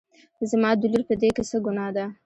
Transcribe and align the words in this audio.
زما 0.49 0.69
د 0.81 0.83
لور 0.91 1.03
په 1.09 1.15
دې 1.21 1.29
کې 1.35 1.43
څه 1.49 1.57
ګناه 1.65 1.91
ده 1.95 2.05